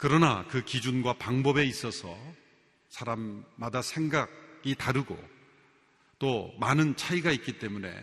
[0.00, 2.16] 그러나 그 기준과 방법에 있어서
[2.88, 5.16] 사람마다 생각이 다르고
[6.18, 7.94] 또 많은 차이가 있기 때문에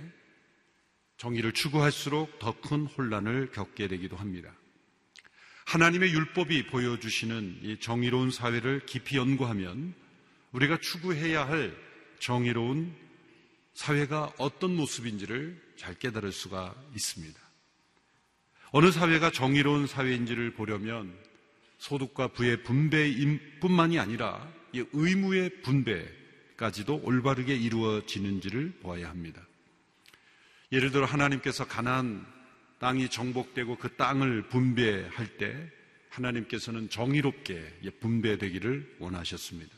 [1.17, 4.53] 정의를 추구할수록 더 큰 혼란을 겪게 되기도 합니다.
[5.65, 9.95] 하나님의 율법이 보여주시는 이 정의로운 사회를 깊이 연구하면
[10.51, 11.75] 우리가 추구해야 할
[12.19, 12.95] 정의로운
[13.73, 17.39] 사회가 어떤 모습인지를 잘 깨달을 수가 있습니다.
[18.71, 21.26] 어느 사회가 정의로운 사회인지를 보려면
[21.77, 29.45] 소득과 부의 분배뿐만이 아니라 의무의 분배까지도 올바르게 이루어지는지를 보아야 합니다.
[30.71, 32.25] 예를 들어 하나님께서 가난
[32.79, 35.71] 땅이 정복되고 그 땅을 분배할 때
[36.09, 39.75] 하나님께서는 정의롭게 분배되기를 원하셨습니다.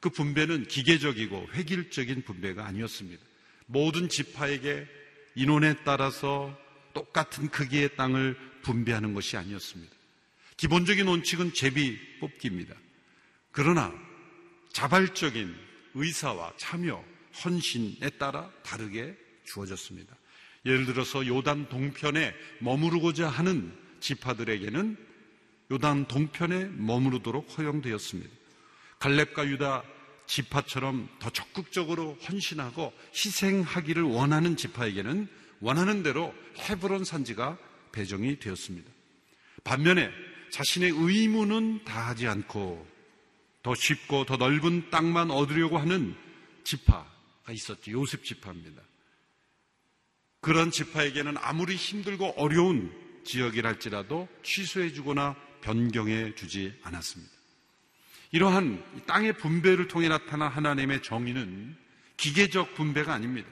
[0.00, 3.22] 그 분배는 기계적이고 획일적인 분배가 아니었습니다.
[3.66, 4.86] 모든 지파에게
[5.34, 6.56] 인원에 따라서
[6.92, 9.94] 똑같은 크기의 땅을 분배하는 것이 아니었습니다.
[10.56, 12.74] 기본적인 원칙은 제비 뽑기입니다.
[13.50, 13.92] 그러나
[14.72, 15.54] 자발적인
[15.94, 17.04] 의사와 참여,
[17.44, 20.14] 헌신에 따라 다르게 주어졌습니다.
[20.66, 24.96] 예를 들어서 요단 동편에 머무르고자 하는 지파들에게는
[25.70, 28.30] 요단 동편에 머무르도록 허용되었습니다.
[28.98, 29.82] 갈렙과 유다
[30.26, 35.28] 지파처럼 더 적극적으로 헌신하고 희생하기를 원하는 지파에게는
[35.60, 37.58] 원하는 대로 헤브론 산지가
[37.92, 38.90] 배정이 되었습니다.
[39.62, 40.10] 반면에
[40.54, 42.86] 자신의 의무는 다하지 않고
[43.64, 46.14] 더 쉽고 더 넓은 땅만 얻으려고 하는
[46.62, 47.90] 지파가 있었죠.
[47.90, 48.80] 요셉 지파입니다.
[50.40, 57.32] 그런 지파에게는 아무리 힘들고 어려운 지역이랄지라도 취소해주거나 변경해 주지 않았습니다.
[58.30, 61.76] 이러한 땅의 분배를 통해 나타난 하나님의 정의는
[62.16, 63.48] 기계적 분배가 아닙니다.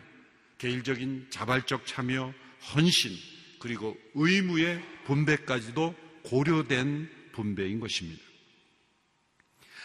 [0.59, 2.33] 개인적인 자발적 참여,
[2.77, 3.11] 헌신,
[3.59, 8.23] 그리고 의무의 분배까지도 고려된 분배인 것입니다.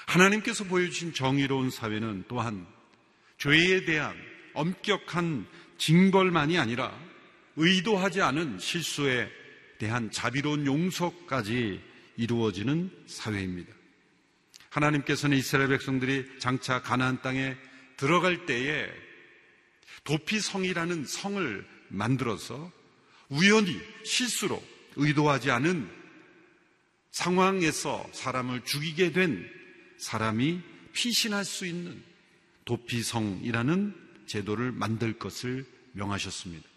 [0.06, 2.66] 하나님께서 보여주신 정의로운 사회는 또한
[3.38, 4.16] 죄에 대한
[4.54, 5.46] 엄격한
[5.78, 6.98] 징벌만이 아니라
[7.56, 9.30] 의도하지 않은 실수에
[9.78, 11.82] 대한 자비로운 용서까지
[12.18, 13.74] 이루어지는 사회입니다.
[14.70, 17.56] 하나님께서는 이스라엘 백성들이 장차 가나안 땅에
[17.96, 18.88] 들어갈 때에
[20.04, 22.72] 도피성이라는 성을 만들어서
[23.30, 24.64] 우연히 실수로
[24.96, 25.97] 의도하지 않은
[27.18, 29.50] 상황에서 사람을 죽이게 된
[29.98, 30.62] 사람이
[30.94, 32.04] 피신할 수 있는
[32.66, 33.96] 도피성이라는
[34.28, 36.68] 제도를 만들 것을 명하셨습니다.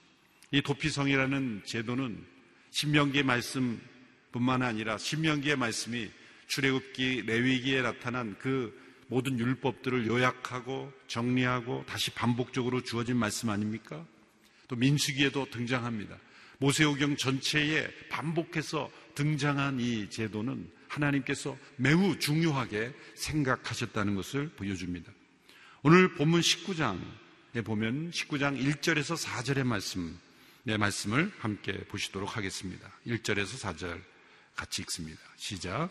[0.53, 2.25] 이 도피성이라는 제도는
[2.71, 6.11] 신명기의 말씀뿐만 아니라 신명기의 말씀이
[6.47, 8.75] 출애굽기, 레위기에 나타난 그
[9.09, 14.07] 모든 율법들을 요약하고 정리하고 다시 반복적으로 주어진 말씀 아닙니까?
[14.69, 16.17] 또 민수기에도 등장합니다.
[16.61, 25.13] 모세오경 전체에 반복해서 등장한 이 제도는 하나님께서 매우 중요하게 생각하셨다는 것을 보여줍니다.
[25.83, 26.99] 오늘 본문 19장
[27.53, 30.19] 네, 보면 19장 1절에서 4절의 말씀,
[30.63, 32.91] 네, 말씀을 함께 보시도록 하겠습니다.
[33.07, 34.01] 1절에서 4절
[34.57, 35.21] 같이 읽습니다.
[35.37, 35.91] 시작.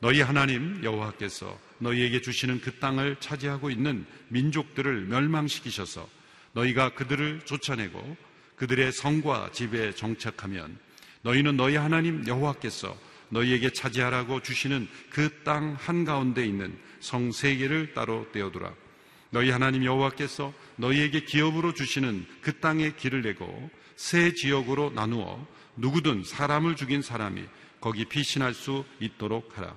[0.00, 6.08] 너희 하나님 여호와께서 너희에게 주시는 그 땅을 차지하고 있는 민족들을 멸망시키셔서
[6.54, 8.16] 너희가 그들을 쫓아내고
[8.56, 10.78] 그들의 성과 집에 정착하면
[11.22, 12.96] 너희는 너희 하나님 여호와께서
[13.28, 18.74] 너희에게 차지하라고 주시는 그 땅 한가운데 있는 성 세 개를 따로 떼어두라.
[19.30, 26.74] 너희 하나님 여호와께서 너희에게 기업으로 주시는 그 땅에 길을 내고 새 지역으로 나누어 누구든 사람을
[26.76, 27.44] 죽인 사람이
[27.80, 29.74] 거기 피신할 수 있도록 하라.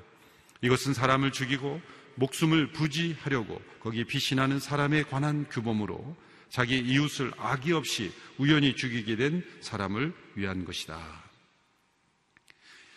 [0.62, 1.81] 이것은 사람을 죽이고
[2.16, 6.16] 목숨을 부지하려고 거기 피신하는 사람에 관한 규범으로
[6.50, 11.22] 자기 이웃을 악의 없이 우연히 죽이게 된 사람을 위한 것이다.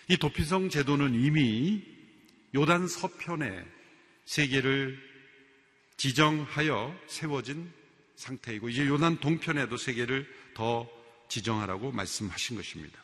[0.08, 1.82] 이 도피성 제도는 이미
[2.54, 3.64] 요단 서편에
[4.24, 4.98] 세계를
[5.96, 7.72] 지정하여 세워진
[8.14, 10.88] 상태이고 이제 요단 동편에도 세계를 더
[11.28, 13.02] 지정하라고 말씀하신 것입니다.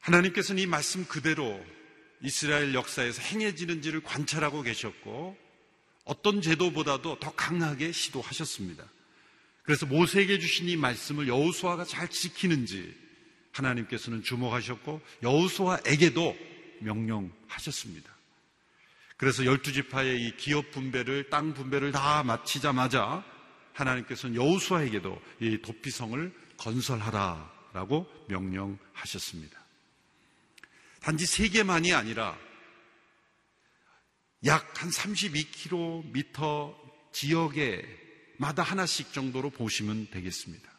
[0.00, 1.62] 하나님께서는 이 말씀 그대로
[2.22, 5.36] 이스라엘 역사에서 행해지는지를 관찰하고 계셨고
[6.04, 8.88] 어떤 제도보다도 더 강하게 시도하셨습니다.
[9.62, 13.05] 그래서 모세에게 주신 이 말씀을 여우수아가 잘 지키는지
[13.58, 16.36] 하나님께서는 주목하셨고 여우수아에게도
[16.80, 18.14] 명령하셨습니다.
[19.16, 23.24] 그래서 열두 지파의 이 기업 분배를 땅 분배를 다 마치자마자
[23.72, 29.58] 하나님께서는 여우수아에게도 이 도피성을 건설하라라고 명령하셨습니다.
[31.00, 32.38] 단지 세 개만이 아니라
[34.44, 36.76] 약 한 32km
[37.12, 37.82] 지역에
[38.38, 40.75] 마다 하나씩 정도로 보시면 되겠습니다.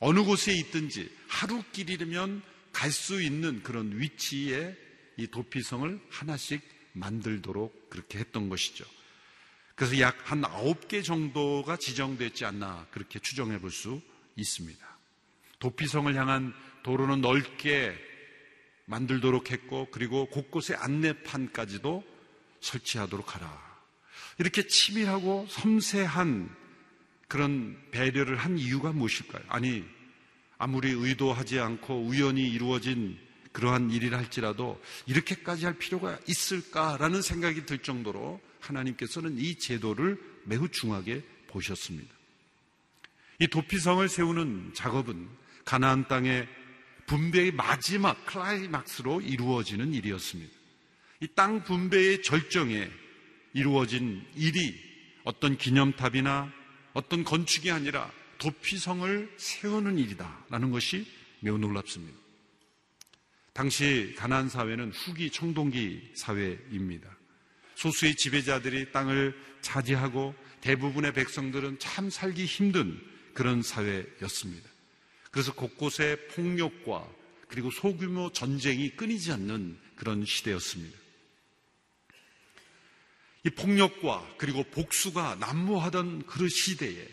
[0.00, 2.42] 어느 곳에 있든지 하루길이면
[2.72, 4.76] 갈 수 있는 그런 위치에
[5.16, 6.62] 이 도피성을 하나씩
[6.92, 8.84] 만들도록 그렇게 했던 것이죠.
[9.74, 14.00] 그래서 약 한 아홉 개 정도가 지정됐지 않나 그렇게 추정해 볼 수
[14.36, 14.98] 있습니다.
[15.58, 17.94] 도피성을 향한 도로는 넓게
[18.86, 22.04] 만들도록 했고 그리고 곳곳에 안내판까지도
[22.60, 23.70] 설치하도록 하라.
[24.38, 26.56] 이렇게 치밀하고 섬세한
[27.30, 29.44] 그런 배려를 한 이유가 무엇일까요?
[29.46, 29.84] 아니,
[30.58, 33.16] 아무리 의도하지 않고 우연히 이루어진
[33.52, 41.22] 그러한 일이라 할지라도 이렇게까지 할 필요가 있을까라는 생각이 들 정도로 하나님께서는 이 제도를 매우 중하게
[41.46, 42.12] 보셨습니다.
[43.38, 45.28] 이 도피성을 세우는 작업은
[45.64, 46.48] 가나안 땅의
[47.06, 50.52] 분배의 마지막 클라이막스로 이루어지는 일이었습니다.
[51.20, 52.90] 이 땅 분배의 절정에
[53.52, 54.74] 이루어진 일이
[55.22, 56.59] 어떤 기념탑이나
[56.92, 61.06] 어떤 건축이 아니라 도피성을 세우는 일이다라는 것이
[61.40, 62.18] 매우 놀랍습니다.
[63.52, 67.08] 당시 가나안 사회는 후기 청동기 사회입니다.
[67.74, 73.00] 소수의 지배자들이 땅을 차지하고 대부분의 백성들은 참 살기 힘든
[73.34, 74.68] 그런 사회였습니다.
[75.30, 77.08] 그래서 곳곳에 폭력과
[77.48, 80.98] 그리고 소규모 전쟁이 끊이지 않는 그런 시대였습니다.
[83.44, 87.08] 이 폭력과 그리고 복수가 난무하던 그 시대에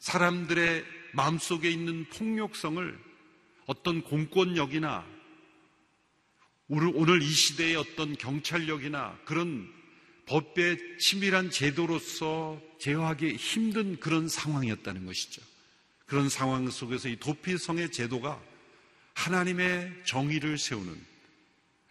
[0.00, 2.98] 사람들의 마음속에 있는 폭력성을
[3.66, 5.06] 어떤 공권력이나
[6.68, 9.68] 오늘 이 시대의 어떤 경찰력이나 그런
[10.26, 15.42] 법의 치밀한 제도로서 제어하기 힘든 그런 상황이었다는 것이죠.
[16.06, 18.40] 그런 상황 속에서 이 도피성의 제도가
[19.14, 21.04] 하나님의 정의를 세우는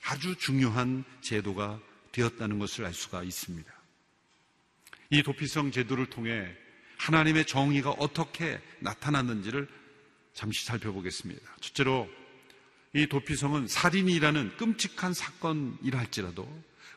[0.03, 3.71] 아주 중요한 제도가 되었다는 것을 알 수가 있습니다.
[5.11, 6.47] 이 도피성 제도를 통해
[6.97, 9.67] 하나님의 정의가 어떻게 나타났는지를
[10.33, 11.41] 잠시 살펴보겠습니다.
[11.61, 12.09] 첫째로
[12.94, 16.47] 이 도피성은 살인이라는 끔찍한 사건이라 할지라도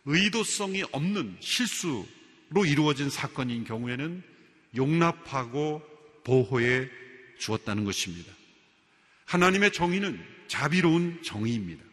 [0.04, 4.22] 의도성이 없는 실수로 이루어진 사건인 경우에는
[4.76, 5.82] 용납하고
[6.24, 6.88] 보호해
[7.38, 8.32] 주었다는 것입니다.
[9.26, 11.84] 하나님의 정의는 자비로운 정의입니다.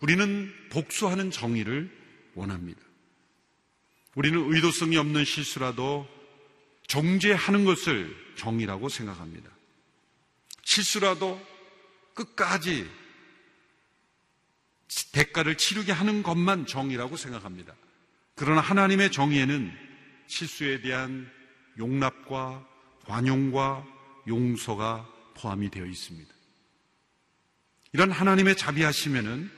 [0.00, 1.90] 우리는 복수하는 정의를
[2.36, 2.80] 원합니다.
[4.14, 6.06] 우리는 의도성이 없는 실수라도
[6.86, 9.50] 정죄하는 것을 정의라고 생각합니다.
[10.62, 11.40] 실수라도
[12.14, 12.88] 끝까지
[15.12, 17.74] 대가를 치르게 하는 것만 정의라고 생각합니다.
[18.34, 19.72] 그러나 하나님의 정의에는
[20.28, 21.30] 실수에 대한
[21.78, 22.66] 용납과
[23.04, 23.84] 관용과
[24.28, 26.32] 용서가 포함이 되어 있습니다.
[27.92, 29.50] 이런 하나님의 자비하시면은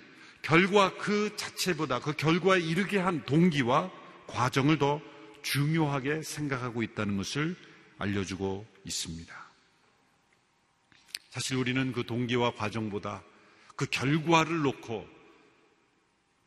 [0.48, 3.90] 결과 그 자체보다 그 결과에 이르게 한 동기와
[4.28, 4.98] 과정을 더
[5.42, 7.54] 중요하게 생각하고 있다는 것을
[7.98, 9.50] 알려주고 있습니다.
[11.28, 13.22] 사실 우리는 그 동기와 과정보다
[13.76, 15.06] 그 결과를 놓고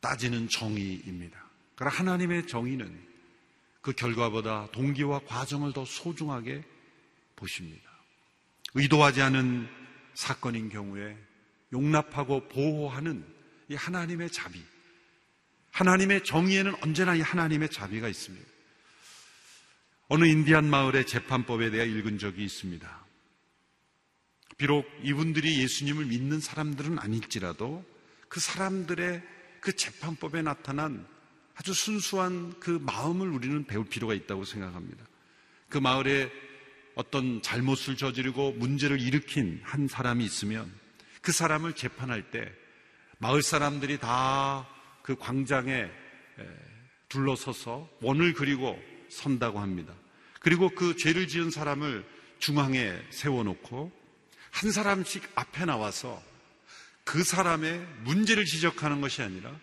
[0.00, 1.40] 따지는 정의입니다.
[1.76, 3.06] 그러나 하나님의 정의는
[3.82, 6.64] 그 결과보다 동기와 과정을 더 소중하게
[7.36, 7.88] 보십니다.
[8.74, 9.68] 의도하지 않은
[10.14, 11.16] 사건인 경우에
[11.72, 13.41] 용납하고 보호하는
[13.72, 14.62] 이 하나님의 자비.
[15.70, 18.46] 하나님의 정의에는 언제나 이 하나님의 자비가 있습니다.
[20.08, 23.06] 어느 인디안 마을의 재판법에 대해 읽은 적이 있습니다.
[24.58, 27.82] 비록 이분들이 예수님을 믿는 사람들은 아닐지라도
[28.28, 29.22] 그 사람들의
[29.60, 31.06] 그 재판법에 나타난
[31.54, 35.02] 아주 순수한 그 마음을 우리는 배울 필요가 있다고 생각합니다.
[35.70, 36.30] 그 마을에
[36.94, 40.70] 어떤 잘못을 저지르고 문제를 일으킨 한 사람이 있으면
[41.22, 42.52] 그 사람을 재판할 때
[43.22, 44.66] 마을 사람들이 다
[45.02, 45.90] 그 광장에
[47.08, 49.92] 둘러서서 원을 그리고 선다고 합니다.
[50.40, 52.04] 그리고 그 죄를 지은 사람을
[52.38, 53.92] 중앙에 세워놓고
[54.50, 56.22] 한 사람씩 앞에 나와서
[57.04, 59.54] 그 사람의 문제를 지적하는 것이 아니라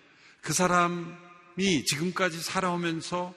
[0.42, 3.34] 그 사람이 지금까지 살아오면서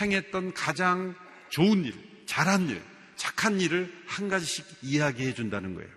[0.00, 1.14] 행했던 가장
[1.48, 1.94] 좋은 일,
[2.26, 2.82] 잘한 일,
[3.16, 5.90] 착한 일을 한 가지씩 이야기해 준다는 거예요.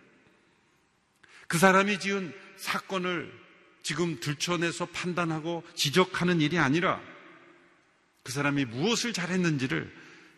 [1.48, 3.49] 그 사람이 지은 사건을
[3.82, 7.02] 지금 들춰내서 판단하고 지적하는 일이 아니라
[8.24, 9.94] 그 사람이 무엇을 잘했는지를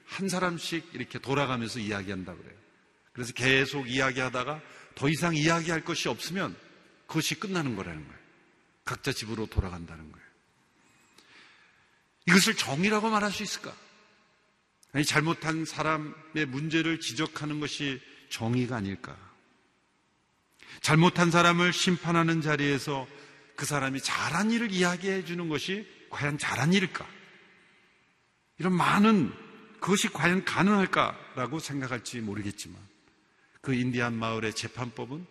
[0.06, 2.54] 한 사람씩 이렇게 돌아가면서 이야기한다 그래요.
[3.14, 4.62] 그래서 계속 이야기하다가
[4.96, 6.56] 더 이상 이야기할 것이 없으면
[7.08, 8.20] 그것이 끝나는 거라는 거예요.
[8.86, 10.28] 각자 집으로 돌아간다는 거예요.
[12.28, 13.76] 이것을 정의라고 말할 수 있을까?
[14.94, 19.18] 아니, 잘못한 사람의 문제를 지적하는 것이 정의가 아닐까?
[20.82, 23.08] 잘못한 사람을 심판하는 자리에서
[23.62, 27.08] 그 사람이 잘한 일을 이야기해 주는 것이 과연 잘한 일일까?
[28.58, 29.32] 이런 많은
[29.80, 32.82] 그것이 과연 가능할까라고 생각할지 모르겠지만
[33.62, 35.28] 그 인디안 마을의 재판법은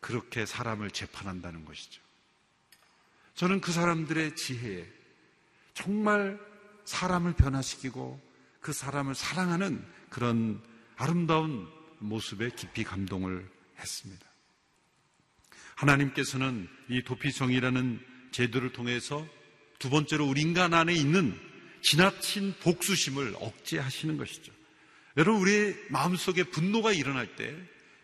[0.00, 2.00] 그렇게 사람을 재판한다는 것이죠.
[3.34, 4.90] 저는 그 사람들의 지혜에
[5.74, 6.40] 정말
[6.86, 8.18] 사람을 변화시키고
[8.62, 10.62] 그 사람을 사랑하는 그런
[10.96, 13.46] 아름다운 모습에 깊이 감동을
[13.78, 14.25] 했습니다.
[15.76, 18.00] 하나님께서는 이 도피성이라는
[18.32, 19.26] 제도를 통해서
[19.78, 21.38] 두 번째로 우리 인간 안에 있는
[21.82, 24.52] 지나친 복수심을 억제하시는 것이죠.
[25.16, 27.54] 여러분, 우리의 마음속에 분노가 일어날 때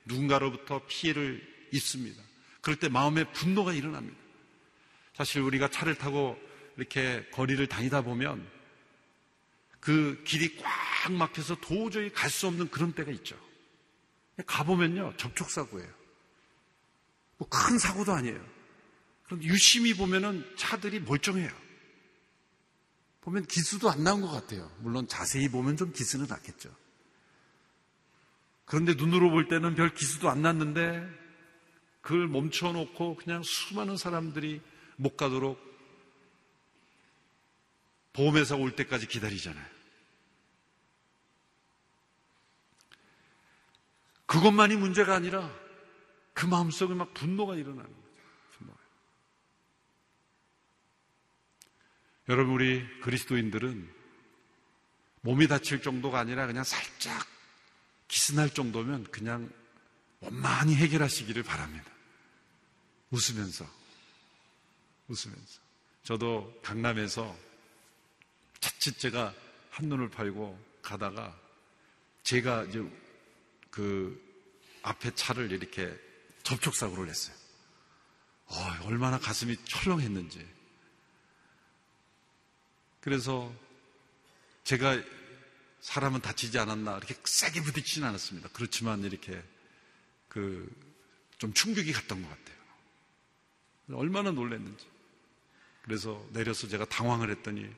[0.05, 2.23] 누군가로부터 피해를 입습니다.
[2.61, 4.17] 그럴 때 마음에 분노가 일어납니다.
[5.15, 6.39] 사실 우리가 차를 타고
[6.77, 8.47] 이렇게 거리를 다니다 보면
[9.81, 13.37] 그 길이 꽉 막혀서 도저히 갈 수 없는 그런 때가 있죠.
[14.47, 16.02] 가보면요, 접촉사고예요.
[17.39, 18.45] 뭐 큰 사고도 아니에요.
[19.25, 21.51] 그런데 유심히 보면은 차들이 멀쩡해요.
[23.23, 24.71] 보면 기수도 안 나온 것 같아요.
[24.81, 26.75] 물론 자세히 보면 좀 기수는 났겠죠.
[28.65, 31.07] 그런데 눈으로 볼 때는 별 기수도 안 났는데
[32.01, 34.61] 그걸 멈춰놓고 그냥 수많은 사람들이
[34.97, 35.61] 못 가도록
[38.13, 39.65] 보험회사 올 때까지 기다리잖아요.
[44.27, 45.51] 그것만이 문제가 아니라
[46.33, 48.21] 그 마음속에 막 분노가 일어나는 거죠.
[48.53, 48.79] 분노가.
[52.29, 54.03] 여러분, 우리 그리스도인들은
[55.23, 57.27] 몸이 다칠 정도가 아니라 그냥 살짝
[58.09, 59.51] 기스날 정도면 그냥
[60.21, 61.91] 원만히 해결하시기를 바랍니다.
[63.11, 63.67] 웃으면서.
[65.09, 65.61] 웃으면서.
[66.03, 67.37] 저도 강남에서
[68.61, 69.35] 자칫 제가
[69.71, 71.39] 한눈을 팔고 가다가
[72.23, 72.85] 제가 이제
[73.71, 74.21] 그
[74.83, 75.93] 앞에 차를 이렇게
[76.43, 77.37] 접촉사고를 했어요.
[78.47, 80.47] 어, 얼마나 가슴이 철렁했는지.
[83.01, 83.53] 그래서
[84.65, 85.03] 제가
[85.81, 88.49] 사람은 다치지 않았나 이렇게 세게 부딪히진 않았습니다.
[88.53, 89.43] 그렇지만 이렇게
[90.29, 90.93] 그
[91.43, 93.99] 좀 충격이 갔던 것 같아요.
[93.99, 94.87] 얼마나 놀랐는지.
[95.83, 97.69] 그래서 내려서 제가 당황을 했더니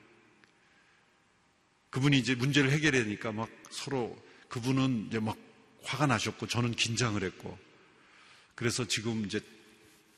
[1.89, 4.15] 그분이 이제 문제를 해결하니까 막 서로
[4.49, 5.35] 그분은 이제 막
[5.81, 7.57] 화가 나셨고 저는 긴장을 했고
[8.55, 9.41] 그래서 지금 이제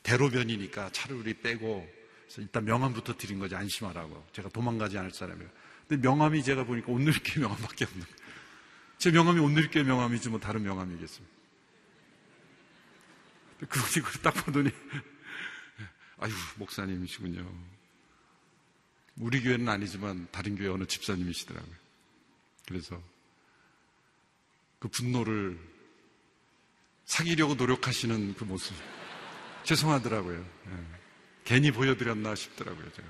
[0.03, 1.87] 대로변이니까 차를 우리 빼고
[2.37, 5.49] 일단 명함부터 드린 거지 안심하라고 제가 도망가지 않을 사람이에요.
[5.87, 8.17] 근데 명함이 제가 보니까 온누리교 명함밖에 없는 거예요.
[8.97, 11.37] 제 명함이 온누리교 명함이지 뭐 다른 명함이겠습니다.
[13.59, 14.69] 그분이 그걸 딱 보더니
[16.19, 17.77] 아유 목사님이시군요.
[19.17, 21.75] 우리 교회는 아니지만 다른 교회 어느 집사님이시더라고요.
[22.67, 23.01] 그래서
[24.79, 25.59] 그 분노를
[27.07, 28.75] 사귀려고 노력하시는 그 모습.
[29.63, 30.39] 죄송하더라고요.
[30.39, 30.71] 예.
[31.45, 33.07] 괜히 보여드렸나 싶더라고요, 제가.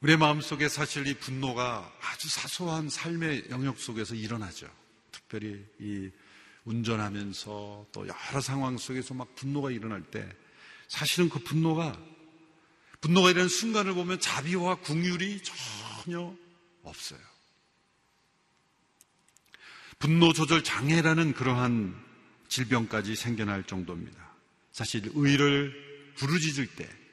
[0.00, 4.68] 우리의 마음속에 사실 이 분노가 아주 사소한 삶의 영역 속에서 일어나죠.
[5.10, 6.10] 특별히 이
[6.64, 10.28] 운전하면서 또 여러 상황 속에서 막 분노가 일어날 때
[10.88, 11.98] 사실은 그 분노가
[13.00, 16.34] 분노가 일어나는 순간을 보면 자비와 궁율이 전혀
[16.82, 17.35] 없어요.
[19.98, 21.94] 분노 조절 장애라는 그러한
[22.48, 24.34] 질병까지 생겨날 정도입니다.
[24.72, 25.74] 사실 의를
[26.16, 27.06] 부르짖을 때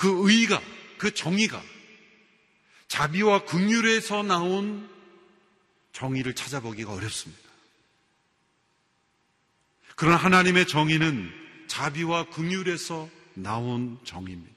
[0.00, 0.62] 그 의가
[0.96, 1.62] 그 정의가
[2.88, 4.88] 자비와 긍휼에서 나온
[5.92, 7.50] 정의를 찾아보기가 어렵습니다.
[9.96, 11.30] 그러나 하나님의 정의는
[11.66, 14.56] 자비와 긍휼에서 나온 정의입니다.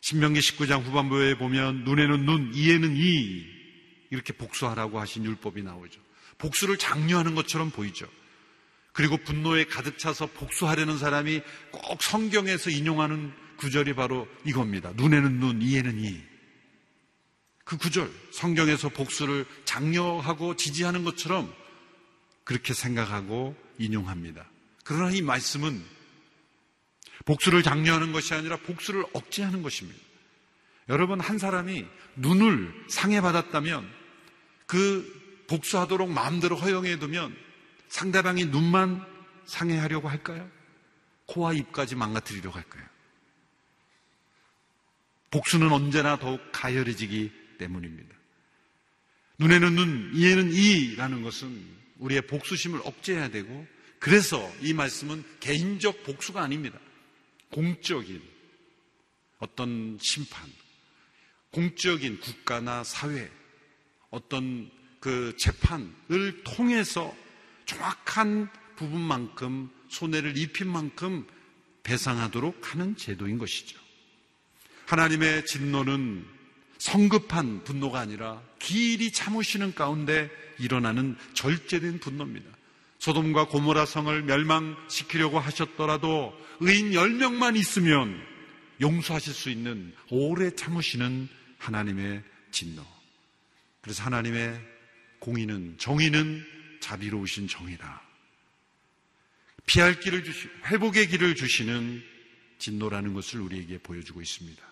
[0.00, 3.44] 신명기 19장 후반부에 보면 눈에는 눈, 이에는 이
[4.10, 6.00] 이렇게 복수하라고 하신 율법이 나오죠.
[6.38, 8.06] 복수를 장려하는 것처럼 보이죠.
[8.92, 14.92] 그리고 분노에 가득 차서 복수하려는 사람이 꼭 성경에서 인용하는 구절이 바로 이겁니다.
[14.96, 16.20] 눈에는 눈, 이에는 이.
[17.64, 21.54] 그 구절, 성경에서 복수를 장려하고 지지하는 것처럼
[22.42, 24.44] 그렇게 생각하고 인용합니다.
[24.82, 25.80] 그러나 이 말씀은
[27.26, 30.00] 복수를 장려하는 것이 아니라 복수를 억제하는 것입니다.
[30.88, 31.86] 여러분, 한 사람이
[32.16, 33.99] 눈을 상해받았다면
[34.70, 37.36] 그 복수하도록 마음대로 허용해 두면
[37.88, 39.04] 상대방이 눈만
[39.44, 40.48] 상해하려고 할까요?
[41.26, 42.86] 코와 입까지 망가뜨리려고 할까요?
[45.32, 48.14] 복수는 언제나 더욱 가열해지기 때문입니다.
[49.40, 51.66] 눈에는 눈, 이에는 이라는 것은
[51.98, 53.66] 우리의 복수심을 억제해야 되고
[53.98, 56.78] 그래서 이 말씀은 개인적 복수가 아닙니다.
[57.50, 58.22] 공적인
[59.40, 60.48] 어떤 심판,
[61.50, 63.28] 공적인 국가나 사회,
[64.10, 67.14] 어떤 그 재판을 통해서
[67.66, 71.26] 정확한 부분만큼 손해를 입힌 만큼
[71.82, 73.78] 배상하도록 하는 제도인 것이죠.
[74.86, 76.26] 하나님의 진노는
[76.78, 82.48] 성급한 분노가 아니라 길이 참으시는 가운데 일어나는 절제된 분노입니다.
[82.98, 88.20] 소돔과 고모라 성을 멸망시키려고 하셨더라도 의인 10명만 있으면
[88.80, 92.99] 용서하실 수 있는 오래 참으시는 하나님의 진노.
[93.80, 94.60] 그래서 하나님의
[95.20, 96.44] 공의는 정의는
[96.80, 98.02] 자비로우신 정의다.
[99.66, 102.02] 피할 길을 주시고 회복의 길을 주시는
[102.58, 104.62] 진노라는 것을 우리에게 보여주고 있습니다.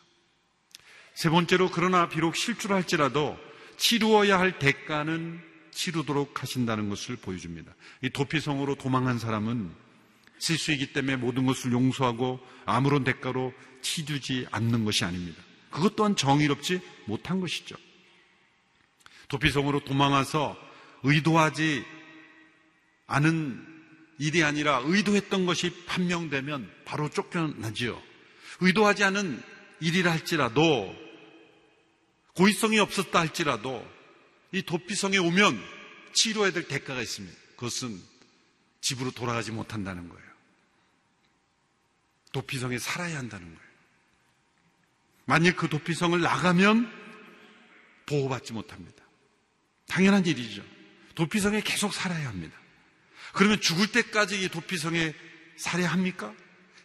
[1.15, 3.39] 세 번째로 그러나 비록 실주할지라도
[3.77, 7.75] 치루어야 할 대가는 치르도록 하신다는 것을 보여줍니다.
[8.03, 9.71] 이 도피성으로 도망한 사람은
[10.39, 15.43] 실수이기 때문에 모든 것을 용서하고 아무런 대가로 치주지 않는 것이 아닙니다.
[15.71, 17.77] 그것 또한 정의롭지 못한 것이죠.
[19.29, 20.57] 도피성으로 도망와서
[21.03, 21.85] 의도하지
[23.07, 23.67] 않은
[24.19, 28.01] 일이 아니라 의도했던 것이 판명되면 바로 쫓겨나지요.
[28.61, 29.43] 의도하지 않은
[29.81, 30.95] 일이라 할지라도
[32.35, 33.87] 고의성이 없었다 할지라도
[34.53, 35.63] 이 도피성에 오면
[36.13, 37.37] 치료해야 될 대가가 있습니다.
[37.57, 38.01] 그것은
[38.81, 40.29] 집으로 돌아가지 못한다는 거예요.
[42.33, 43.69] 도피성에 살아야 한다는 거예요.
[45.27, 46.91] 만일 그 도피성을 나가면
[48.07, 49.08] 보호받지 못합니다.
[49.89, 50.63] 당연한 일이죠.
[51.15, 52.57] 도피성에 계속 살아야 합니다.
[53.33, 55.15] 그러면 죽을 때까지 이 도피성에
[55.57, 56.33] 살아야 합니까?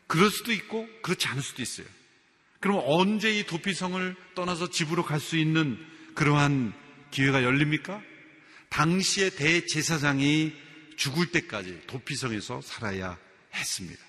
[0.07, 1.85] 그럴 수도 있고 그렇지 않을 수도 있어요.
[2.59, 5.77] 그럼 언제 이 도피성을 떠나서 집으로 갈 수 있는
[6.15, 6.73] 그러한
[7.11, 8.01] 기회가 열립니까?
[8.69, 10.53] 당시의 대제사장이
[10.95, 13.17] 죽을 때까지 도피성에서 살아야
[13.53, 14.01] 했습니다.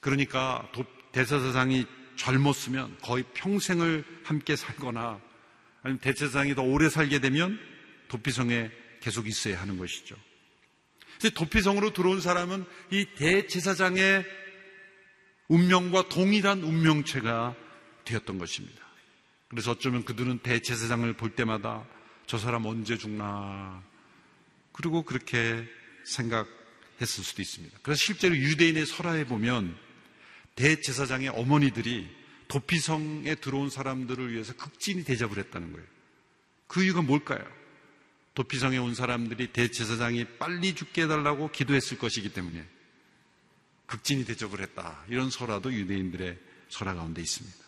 [0.00, 0.68] 그러니까
[1.12, 1.86] 대제사장이
[2.16, 5.20] 젊었으면 거의 평생을 함께 살거나
[5.82, 7.58] 아니면 대제사장이 더 오래 살게 되면
[8.10, 10.16] 도피성에 계속 있어야 하는 것이죠.
[11.34, 14.24] 도피성으로 들어온 사람은 이 대제사장의
[15.48, 17.56] 운명과 동일한 운명체가
[18.04, 18.80] 되었던 것입니다.
[19.48, 21.86] 그래서 어쩌면 그들은 대제사장을 볼 때마다
[22.26, 23.82] 저 사람 언제 죽나.
[24.72, 25.66] 그리고 그렇게
[26.04, 27.78] 생각했을 수도 있습니다.
[27.82, 29.76] 그래서 실제로 유대인의 설화에 보면
[30.54, 32.08] 대제사장의 어머니들이
[32.48, 35.86] 도피성에 들어온 사람들을 위해서 극진히 대접을 했다는 거예요.
[36.66, 37.59] 그 이유가 뭘까요?
[38.40, 42.66] 도피성에 온 사람들이 대제사장이 빨리 죽게 해달라고 기도했을 것이기 때문에
[43.84, 45.04] 극진히 대접을 했다.
[45.10, 46.38] 이런 설화도 유대인들의
[46.70, 47.58] 설화 가운데 있습니다.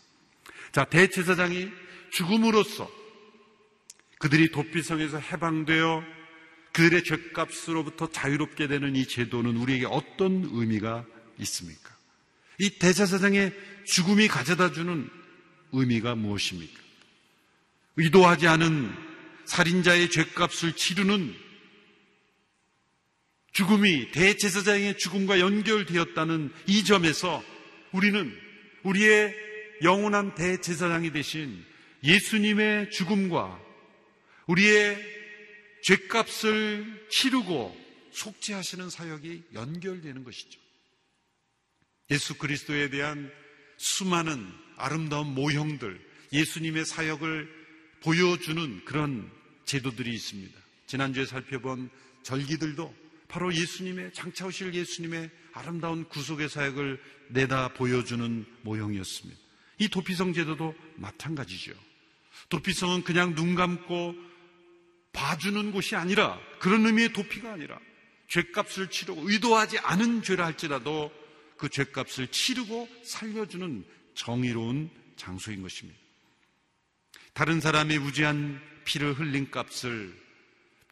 [0.73, 1.69] 자, 대제사장이
[2.13, 2.91] 죽음으로써
[4.19, 6.03] 그들이 도피성에서 해방되어
[6.73, 11.05] 그들의 죄값으로부터 자유롭게 되는 이 제도는 우리에게 어떤 의미가
[11.41, 11.95] 있습니까?
[12.59, 13.53] 이 대제사장의
[13.85, 15.11] 죽음이 가져다 주는
[15.73, 16.81] 의미가 무엇입니까?
[17.97, 19.12] 의도하지 않은
[19.53, 21.37] 살인자의 죄값을 치르는
[23.53, 27.45] 죽음이 대제사장의 죽음과 연결되었다는 이 점에서
[27.93, 28.35] 우리는
[28.83, 29.37] 우리의
[29.83, 31.63] 영원한 대제사장이 되신
[32.03, 33.61] 예수님의 죽음과
[34.47, 34.99] 우리의
[35.83, 37.77] 죄값을 치르고
[38.13, 40.59] 속죄하시는 사역이 연결되는 것이죠.
[42.11, 43.31] 예수 그리스도에 대한
[43.77, 46.01] 수많은 아름다운 모형들,
[46.33, 47.63] 예수님의 사역을
[48.01, 49.42] 보여주는 그런
[49.73, 50.61] 제도들이 있습니다.
[50.87, 51.89] 지난주에 살펴본
[52.23, 52.95] 절기들도
[53.27, 59.41] 바로 예수님의 장차 오실 예수님의 아름다운 구속의 사역을 내다 보여주는 모형이었습니다.
[59.79, 61.73] 이 도피성 제도도 마찬가지죠.
[62.51, 64.15] 도피성은 그냥 눈 감고
[65.15, 67.79] 봐주는 곳이 아니라 그런 의미의 도피가 아니라
[68.29, 71.11] 죄값을 치르고 의도하지 않은 죄라 할지라도
[71.57, 75.99] 그 죄값을 치르고 살려주는 정의로운 장소인 것입니다.
[77.33, 80.15] 다른 사람이 무지한 피를 흘린 값을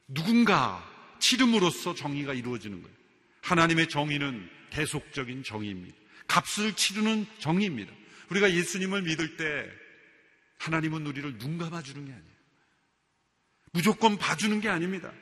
[0.08, 0.86] 누군가
[1.18, 2.96] 치름으로써 정의가 이루어지는 거예요.
[3.42, 5.96] 하나님의 정의는 대속적인 정의입니다.
[6.26, 7.92] 값을 치르는 정의입니다.
[8.30, 9.70] 우리가 예수님을 믿을 때
[10.58, 12.30] 하나님은 우리를 눈 감아주는 게 아니에요.
[13.72, 15.12] 무조건 봐주는 게 아닙니다.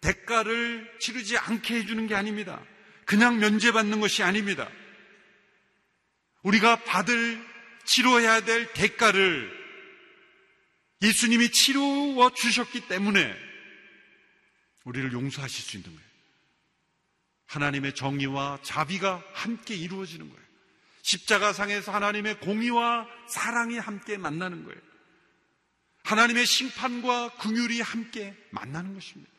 [0.00, 2.62] 대가를 치르지 않게 해주는 게 아닙니다.
[3.04, 4.68] 그냥 면제받는 것이 아닙니다.
[6.42, 7.40] 우리가 받을
[7.84, 9.65] 치료해야 될 대가를
[11.02, 13.34] 예수님이 치루어 주셨기 때문에
[14.84, 16.06] 우리를 용서하실 수 있는 거예요.
[17.46, 20.46] 하나님의 정의와 자비가 함께 이루어지는 거예요.
[21.02, 24.80] 십자가상에서 하나님의 공의와 사랑이 함께 만나는 거예요.
[26.02, 29.30] 하나님의 심판과 긍휼이 함께 만나는 것입니다.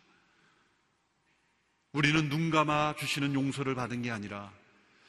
[1.93, 4.53] 우리는 눈 감아 주시는 용서를 받은 게 아니라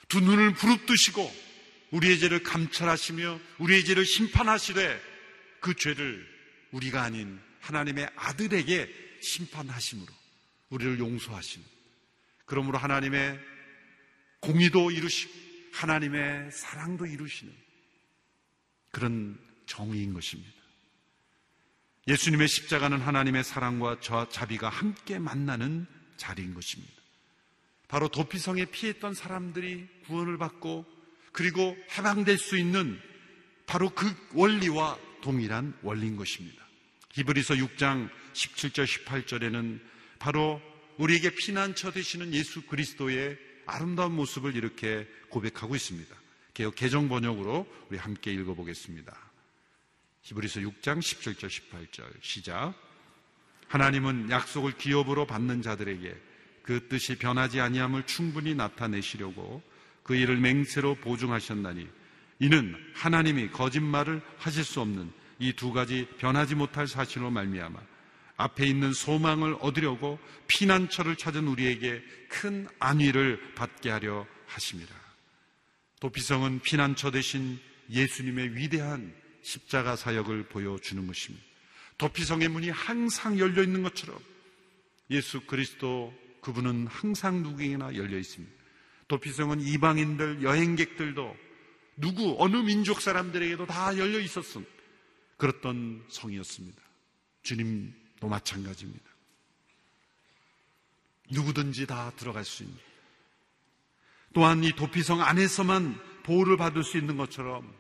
[0.09, 1.31] 두 눈을 부릅뜨시고
[1.91, 5.01] 우리의 죄를 감찰하시며 우리의 죄를 심판하시되
[5.61, 6.38] 그 죄를
[6.73, 10.13] 우리가 아닌 하나님의 아들에게 심판하심으로
[10.71, 11.67] 우리를 용서하시는
[12.45, 13.39] 그러므로 하나님의
[14.41, 15.33] 공의도 이루시고
[15.73, 17.53] 하나님의 사랑도 이루시는
[18.91, 20.53] 그런 정의인 것입니다.
[22.07, 26.93] 예수님의 십자가는 하나님의 사랑과 저 자비가 함께 만나는 자리인 것입니다.
[27.87, 30.87] 바로 도피성에 피했던 사람들이 구원을 받고
[31.33, 33.01] 그리고 해방될 수 있는
[33.67, 36.67] 바로 그 원리와 동일한 원리인 것입니다.
[37.13, 39.81] 히브리서 6장 17절 18절에는
[40.19, 40.61] 바로
[40.99, 46.15] 우리에게 피난처 되시는 예수 그리스도의 아름다운 모습을 이렇게 고백하고 있습니다.
[46.55, 49.17] 개혁 개정 번역으로 우리 함께 읽어보겠습니다.
[50.23, 52.75] 히브리서 6장 17절 18절 시작.
[53.69, 56.17] 하나님은 약속을 기업으로 받는 자들에게
[56.63, 59.63] 그 뜻이 변하지 아니함을 충분히 나타내시려고
[60.03, 61.89] 그 일을 맹세로 보증하셨나니
[62.41, 67.79] 이는 하나님이 거짓말을 하실 수 없는 이 두 가지 변하지 못할 사실로 말미암아
[68.37, 74.95] 앞에 있는 소망을 얻으려고 피난처를 찾은 우리에게 큰 안위를 받게 하려 하십니다.
[76.01, 77.59] 도피성은 피난처 대신
[77.91, 81.45] 예수님의 위대한 십자가 사역을 보여주는 것입니다.
[81.99, 84.21] 도피성의 문이 항상 열려 있는 것처럼
[85.11, 88.55] 예수 그리스도 그분은 항상 누구에게나 열려 있습니다.
[89.09, 91.37] 도피성은 이방인들, 여행객들도
[92.01, 94.65] 누구, 어느 민족 사람들에게도 다 열려 있었음.
[95.37, 96.81] 그랬던 성이었습니다.
[97.43, 99.05] 주님도 마찬가지입니다.
[101.31, 102.77] 누구든지 다 들어갈 수 있는.
[104.33, 107.73] 또한 이 도피성 안에서만 보호를 받을 수 있는 것처럼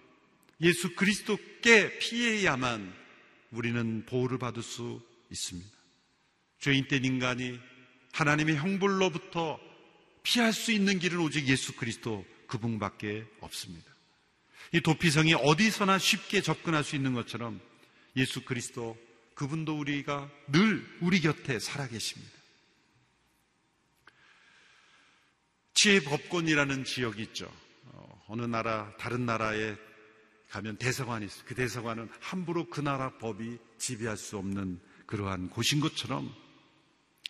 [0.60, 2.92] 예수 그리스도께 피해야만
[3.52, 5.00] 우리는 보호를 받을 수
[5.30, 5.70] 있습니다.
[6.58, 7.58] 죄인 된 인간이
[8.12, 9.60] 하나님의 형벌로부터
[10.22, 13.97] 피할 수 있는 길은 오직 예수 그리스도 그분밖에 없습니다.
[14.72, 17.60] 이 도피성이 어디서나 쉽게 접근할 수 있는 것처럼
[18.16, 18.96] 예수 그리스도
[19.34, 22.38] 그분도 우리가 늘 우리 곁에 살아계십니다.
[25.74, 27.50] 치의 법권이라는 지역이 있죠.
[27.84, 29.76] 어, 어느 나라, 다른 나라에
[30.50, 31.44] 가면 대사관이 있어요.
[31.46, 36.34] 그 대사관은 함부로 그 나라 법이 지배할 수 없는 그러한 곳인 것처럼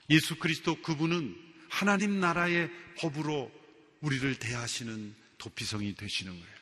[0.09, 1.37] 예수 그리스도 그분은
[1.68, 3.53] 하나님 나라의 법으로
[4.01, 6.57] 우리를 대하시는 도피성이 되시는 거예요.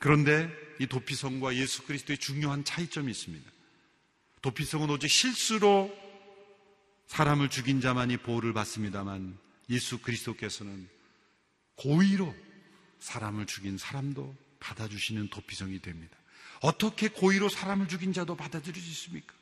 [0.00, 3.50] 그런데 이 도피성과 예수 그리스도의 중요한 차이점이 있습니다.
[4.40, 5.94] 도피성은 오직 실수로
[7.06, 10.88] 사람을 죽인 자만이 보호를 받습니다만 예수 그리스도께서는
[11.74, 12.34] 고의로
[12.98, 16.16] 사람을 죽인 사람도 받아주시는 도피성이 됩니다.
[16.62, 19.34] 어떻게 고의로 사람을 죽인 자도 받아들일 수 있습니까?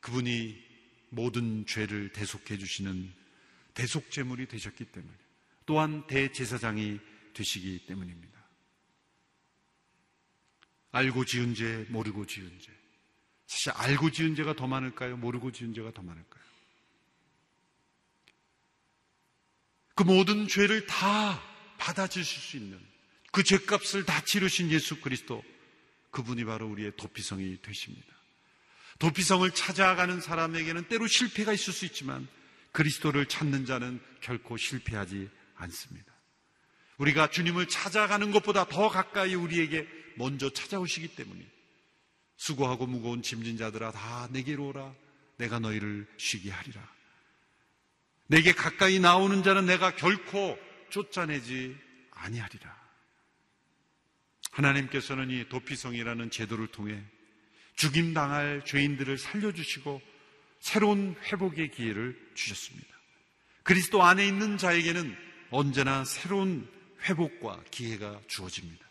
[0.00, 0.62] 그분이
[1.08, 3.10] 모든 죄를 대속해 주시는
[3.72, 5.14] 대속제물이 되셨기 때문에
[5.64, 7.00] 또한 대제사장이
[7.32, 8.34] 되시기 때문입니다.
[10.94, 12.72] 알고 지은 죄, 모르고 지은 죄.
[13.46, 15.16] 사실 알고 지은 죄가 더 많을까요?
[15.16, 16.44] 모르고 지은 죄가 더 많을까요?
[19.96, 21.42] 그 모든 죄를 다
[21.78, 22.80] 받아주실 수 있는
[23.32, 25.42] 그 죄값을 다 치르신 예수 그리스도
[26.12, 28.06] 그분이 바로 우리의 도피성이 되십니다.
[29.00, 32.28] 도피성을 찾아가는 사람에게는 때로 실패가 있을 수 있지만
[32.70, 36.12] 그리스도를 찾는 자는 결코 실패하지 않습니다.
[36.98, 41.46] 우리가 주님을 찾아가는 것보다 더 가까이 우리에게 먼저 찾아오시기 때문에
[42.36, 44.94] 수고하고 무거운 짐진 자들아 다 내게로 오라
[45.36, 46.94] 내가 너희를 쉬게 하리라.
[48.26, 50.58] 내게 가까이 나오는 자는 내가 결코
[50.90, 51.76] 쫓아내지
[52.10, 52.84] 아니하리라.
[54.52, 57.02] 하나님께서는 이 도피성이라는 제도를 통해
[57.76, 60.00] 죽임당할 죄인들을 살려주시고
[60.60, 62.88] 새로운 회복의 기회를 주셨습니다.
[63.62, 65.16] 그리스도 안에 있는 자에게는
[65.50, 66.68] 언제나 새로운
[67.02, 68.83] 회복과 기회가 주어집니다.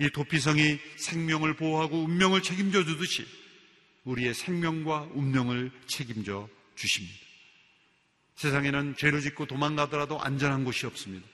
[0.00, 3.26] 이 도피성이 생명을 보호하고 운명을 책임져 주듯이
[4.04, 7.18] 우리의 생명과 운명을 책임져 주십니다.
[8.36, 11.28] 세상에는 죄를 짓고 도망가더라도 안전한 곳이 없습니다.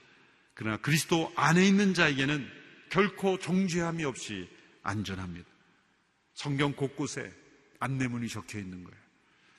[0.53, 2.45] 그러나 그리스도 안에 있는 자에게는
[2.89, 4.49] 결코 정죄함이 없이
[4.83, 5.47] 안전합니다.
[6.33, 7.31] 성경 곳곳에
[7.79, 8.99] 안내문이 적혀 있는 거예요.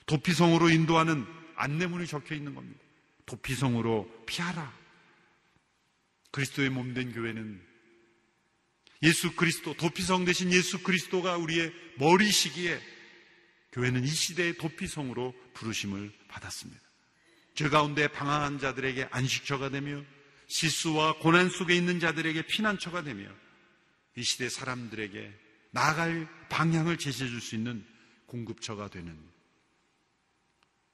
[0.05, 1.25] 도피성으로 인도하는
[1.57, 2.81] 안내문이 적혀 있는 겁니다.
[3.25, 4.71] 도피성으로 피하라.
[6.31, 7.68] 그리스도의 몸된 교회는
[9.03, 12.81] 예수 그리스도, 도피성 대신 예수 그리스도가 우리의 머리시기에
[13.73, 16.81] 교회는 이 시대의 도피성으로 부르심을 받았습니다.
[17.55, 20.03] 죄 가운데 방황한 자들에게 안식처가 되며
[20.49, 23.29] 실수와 고난 속에 있는 자들에게 피난처가 되며
[24.17, 25.33] 이 시대 사람들에게
[25.71, 27.85] 나아갈 방향을 제시해 줄 수 있는
[28.27, 29.17] 공급처가 되는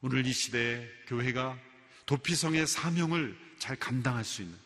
[0.01, 1.59] 오늘 이 시대에 교회가
[2.07, 4.57] 도피성의 사명을 잘 감당할 수 있는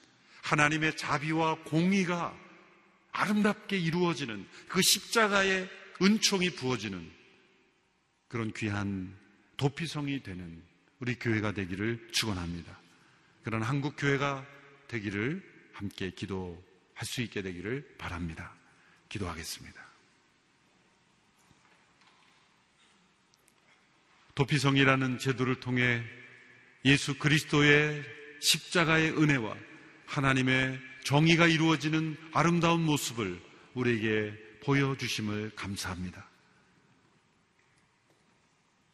[0.42, 2.36] 하나님의 자비와 공의가
[3.12, 5.68] 아름답게 이루어지는 그 십자가의
[6.00, 7.10] 은총이 부어지는
[8.28, 9.16] 그런 귀한
[9.56, 10.62] 도피성이 되는
[11.00, 12.78] 우리 교회가 되기를 축원합니다.
[13.42, 14.46] 그런 한국 교회가
[14.88, 15.42] 되기를
[15.72, 18.54] 함께 기도할 수 있게 되기를 바랍니다.
[19.08, 19.88] 기도하겠습니다.
[24.34, 26.04] 도피성이라는 제도를 통해
[26.84, 28.04] 예수 그리스도의
[28.40, 29.56] 십자가의 은혜와
[30.06, 33.40] 하나님의 정의가 이루어지는 아름다운 모습을
[33.72, 34.30] 우리에게
[34.62, 36.28] 보여주심을 감사합니다.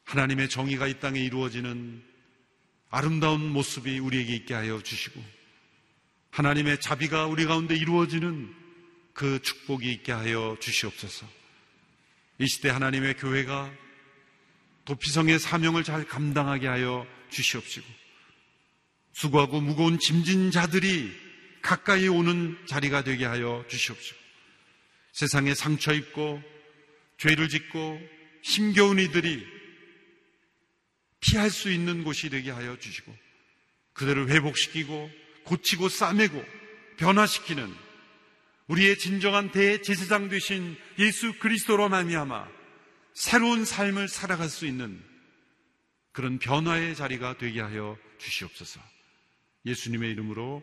[0.05, 2.05] 하나님의 정의가 이 땅에 이루어지는
[2.89, 5.21] 아름다운 모습이 우리에게 있게 하여 주시고
[6.31, 8.55] 하나님의 자비가 우리 가운데 이루어지는
[9.13, 11.27] 그 축복이 있게 하여 주시옵소서.
[12.39, 13.73] 이 시대 하나님의 교회가
[14.85, 17.87] 도피성의 사명을 잘 감당하게 하여 주시옵시고
[19.15, 21.24] 수고하고 무거운 짐진 자들이
[21.65, 24.19] 가까이 오는 자리가 되게 하여 주시옵시고
[25.13, 26.43] 세상에 상처 입고
[27.17, 28.01] 죄를 짓고
[28.43, 29.47] 힘겨운 이들이
[31.21, 33.17] 피할 수 있는 곳이 되게 하여 주시고
[33.95, 35.11] 그들을 회복시키고
[35.45, 36.45] 고치고 싸매고
[36.99, 37.75] 변화시키는
[38.67, 42.47] 우리의 진정한 대제사장 되신 예수 그리스도로 말미암아
[43.15, 45.03] 새로운 삶을 살아갈 수 있는
[46.13, 48.81] 그런 변화의 자리가 되게 하여 주시옵소서.
[49.65, 50.63] 예수님의 이름으로